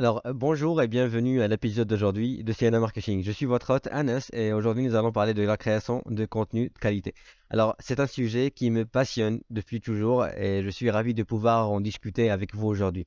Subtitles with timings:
[0.00, 3.22] Alors, euh, bonjour et bienvenue à l'épisode d'aujourd'hui de Sienna Marketing.
[3.22, 6.70] Je suis votre hôte Anas et aujourd'hui nous allons parler de la création de contenu
[6.70, 7.12] de qualité.
[7.50, 11.70] Alors, c'est un sujet qui me passionne depuis toujours et je suis ravi de pouvoir
[11.70, 13.06] en discuter avec vous aujourd'hui.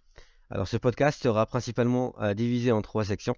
[0.52, 3.36] Alors, ce podcast sera principalement euh, divisé en trois sections.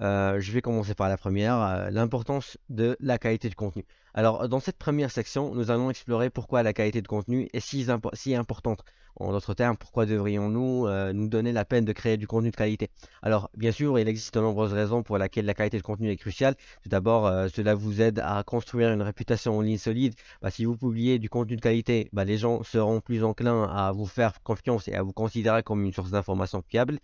[0.00, 3.84] Euh, je vais commencer par la première, l'importance de la qualité de contenu.
[4.14, 8.34] Alors, dans cette première section, nous allons explorer pourquoi la qualité de contenu est si,
[8.34, 8.84] importante
[9.20, 12.56] en d'autres termes, pourquoi devrions-nous euh, nous donner la peine de créer du contenu de
[12.56, 12.88] qualité?
[13.22, 16.16] Alors, bien sûr, il existe de nombreuses raisons pour lesquelles la qualité de contenu est
[16.16, 16.54] cruciale.
[16.82, 20.14] Tout d'abord, euh, cela vous aide à construire une réputation en ligne solide.
[20.40, 23.92] Bah, si vous publiez du contenu de qualité, bah, les gens seront plus enclins à
[23.92, 26.98] vous faire confiance et à vous considérer comme une source d'information fiable.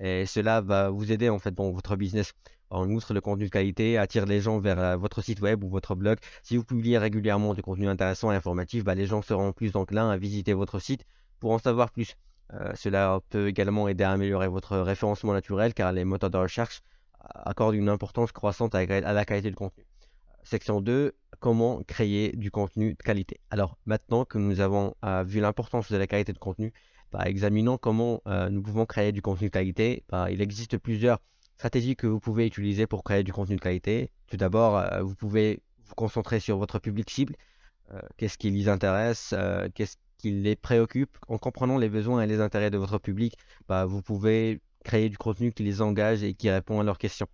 [0.00, 2.32] Et cela va vous aider en fait dans votre business.
[2.70, 5.68] En outre, le contenu de qualité attire les gens vers euh, votre site web ou
[5.68, 6.18] votre blog.
[6.42, 10.10] Si vous publiez régulièrement du contenu intéressant et informatif, bah, les gens seront plus enclins
[10.10, 11.04] à visiter votre site
[11.40, 12.16] pour en savoir plus.
[12.52, 16.82] Euh, cela peut également aider à améliorer votre référencement naturel car les moteurs de recherche
[17.20, 19.84] accordent une importance croissante à, la qualité du contenu.
[20.44, 23.40] Section 2, comment créer du contenu de qualité.
[23.50, 26.72] Alors maintenant que nous avons euh, vu l'importance de la qualité de contenu,
[27.26, 30.04] examinons comment euh, nous pouvons créer du contenu de qualité.
[30.08, 31.18] Bah, il existe plusieurs
[31.56, 34.10] stratégies que vous pouvez utiliser pour créer du contenu de qualité.
[34.28, 37.34] Tout d'abord, vous pouvez vous concentrer sur votre public cible.
[38.16, 39.34] qu'est-ce qui les intéresse
[39.74, 41.18] Qu'est-ce qui les préoccupe?
[41.26, 43.34] En comprenant les besoins et les intérêts de votre public,
[43.68, 47.26] bah, vous pouvez créer du contenu qui les engage et qui répond à leurs questions.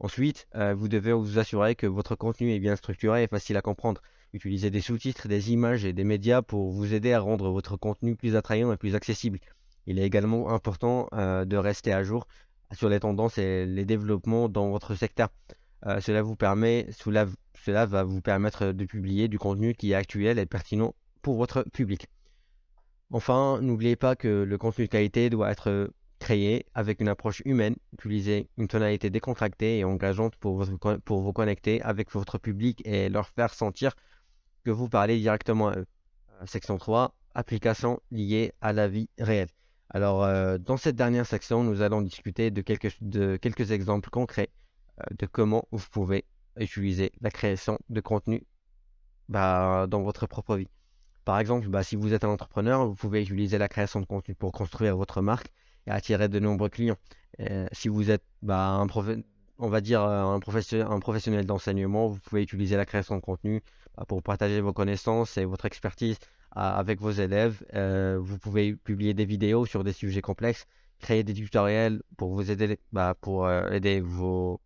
[0.00, 3.62] Ensuite, euh, vous devez vous assurer que votre contenu est bien structuré et facile à
[3.62, 4.00] comprendre.
[4.32, 8.14] Utilisez des sous-titres, des images et des médias pour vous aider à rendre votre contenu
[8.14, 9.40] plus attrayant et plus accessible.
[9.86, 12.26] Il est également important euh, de rester à jour
[12.72, 15.30] sur les tendances et les développements dans votre secteur.
[15.86, 17.26] Euh, cela, vous permet, cela,
[17.64, 21.62] cela va vous permettre de publier du contenu qui est actuel et pertinent pour votre
[21.72, 22.06] public.
[23.10, 25.90] Enfin, n'oubliez pas que le contenu de qualité doit être
[26.74, 30.64] avec une approche humaine, utiliser une tonalité décontractée et engageante pour,
[31.04, 33.94] pour vous connecter avec votre public et leur faire sentir
[34.64, 35.86] que vous parlez directement à eux.
[36.40, 39.48] Euh, section 3, applications liées à la vie réelle.
[39.90, 44.50] Alors, euh, dans cette dernière section, nous allons discuter de quelques, de quelques exemples concrets
[45.00, 46.24] euh, de comment vous pouvez
[46.58, 48.44] utiliser la création de contenu
[49.28, 50.68] bah, dans votre propre vie.
[51.24, 54.34] Par exemple, bah, si vous êtes un entrepreneur, vous pouvez utiliser la création de contenu
[54.34, 55.52] pour construire votre marque
[55.88, 56.98] et attirer de nombreux clients.
[57.72, 58.86] si vous êtes bah, un
[59.58, 60.40] on va dire euh, un,
[61.00, 63.62] professionnel, d'enseignement, vous pouvez utiliser la création de contenu
[63.96, 66.18] bah, pour partager vos connaissances et votre expertise
[66.52, 67.64] avec vos élèves.
[67.74, 70.66] Euh, vous pouvez publier des vidéos sur des sujets complexes,
[71.00, 72.78] créer des tutoriels pour vous aider,
[73.20, 74.60] pour euh, aider vos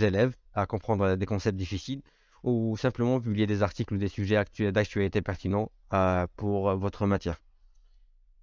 [0.00, 2.02] élèves à comprendre des concepts difficiles
[2.44, 7.40] ou simplement publier des articles ou des sujets d'actualité pertinents euh, pour votre matière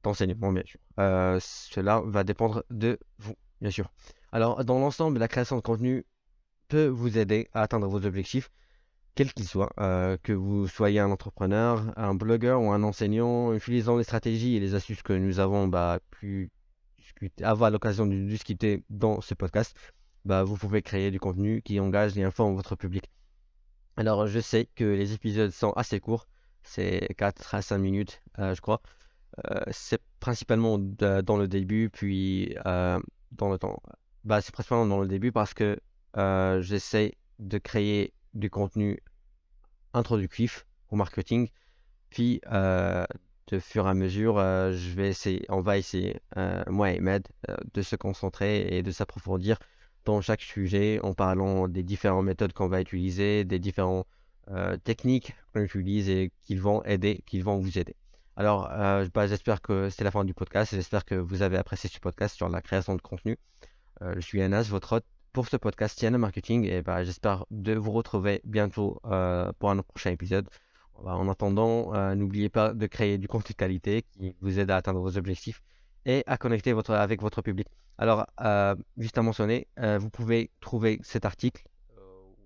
[0.06, 0.80] d'enseignement, bien sûr.
[1.00, 3.92] Euh, cela va dépendre de vous, bien sûr.
[4.32, 6.06] Alors, dans l'ensemble, la création de contenu
[6.68, 8.50] peut vous aider à atteindre vos objectifs,
[9.16, 13.98] quels qu'ils soient, euh, que vous soyez un entrepreneur, un blogueur ou un enseignant, utilisant
[13.98, 16.52] les stratégies et les astuces que nous avons bah, pu
[16.98, 19.76] discuter, avoir l'occasion de discuter dans ce podcast,
[20.26, 23.10] bah, vous pouvez créer du contenu qui engage et informe votre public.
[23.98, 26.28] Alors, je sais que les épisodes sont assez courts,
[26.64, 28.82] c'est 4 à 5 minutes, euh, je crois.
[29.52, 33.00] Euh, c'est principalement dans le début, puis euh,
[33.32, 33.82] dans le temps.
[34.24, 35.80] Bah, c'est principalement dans le début parce que
[36.62, 39.00] j'essaie de créer du contenu
[39.94, 41.50] introductif au marketing,
[42.10, 46.22] puis de fur et à mesure, je vais essayer, on va essayer,
[46.68, 47.28] moi et Med,
[47.74, 49.58] de se concentrer et de s'approfondir
[50.06, 54.08] dans chaque sujet en parlant des différentes méthodes qu'on va utiliser, des différentes
[54.52, 57.96] euh, techniques qu'on utilise et qu'ils vont aider, qu'ils vont vous aider.
[58.36, 60.76] Alors, euh, bah, j'espère que c'est la fin du podcast.
[60.76, 63.38] J'espère que vous avez apprécié ce podcast sur la création de contenu.
[64.02, 67.74] Euh, je suis Anas, votre hôte pour ce podcast Tiana Marketing et bah, j'espère de
[67.74, 69.00] vous retrouver bientôt
[69.60, 70.50] pour un prochain épisode.
[71.04, 74.78] Bah, en attendant, n'oubliez pas de créer du contenu de qualité qui vous aide à
[74.78, 75.62] atteindre vos objectifs
[76.06, 77.68] et à connecter votre, avec votre public.
[77.98, 81.64] Alors, euh, juste à mentionner, euh, vous pouvez trouver cet article,
[81.98, 82.02] euh,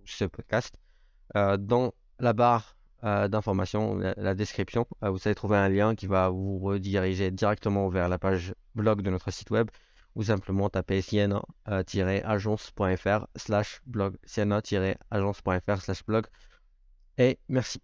[0.05, 0.75] ce podcast,
[1.35, 4.85] dans la barre d'information, la, description.
[5.01, 9.09] vous allez trouver un lien qui va vous rediriger directement vers la page blog de
[9.09, 9.69] notre site web
[10.15, 16.25] ou simplement taper sienna-agence.fr slash blog, sienna-agence.fr slash blog.
[17.17, 17.81] Et merci.